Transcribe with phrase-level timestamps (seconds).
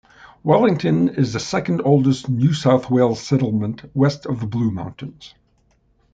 [0.43, 5.35] Wellington is the second oldest New South Wales settlement west of the Blue Mountains.